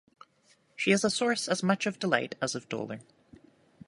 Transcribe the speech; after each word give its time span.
She 0.75 0.89
is 0.93 1.03
a 1.03 1.11
source 1.11 1.47
as 1.47 1.61
much 1.61 1.85
of 1.85 1.99
delight 1.99 2.33
as 2.41 2.55
of 2.55 2.67
dolour. 2.67 3.01